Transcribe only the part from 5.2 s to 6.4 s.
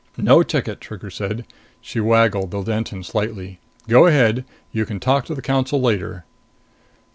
to the Council later."